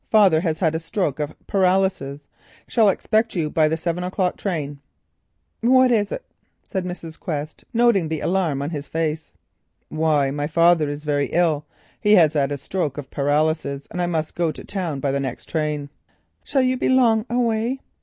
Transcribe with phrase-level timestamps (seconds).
[0.09, 2.21] Father has had a stroke of paralysis.
[2.67, 4.79] Shall expect you by the seven o'clock train."
[5.61, 6.25] "What is it?"
[6.63, 7.19] said Mrs.
[7.19, 9.31] Quest, noting the alarm on his face.
[9.89, 11.67] "Why, my father is very ill.
[11.99, 15.19] He has had a stroke of paralysis, and I must go to town by the
[15.19, 15.89] next train."
[16.43, 17.81] "Shall you be long away?"